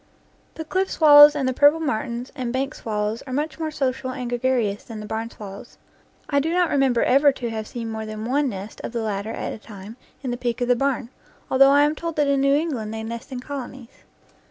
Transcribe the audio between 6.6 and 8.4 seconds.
remember ever to have seen more than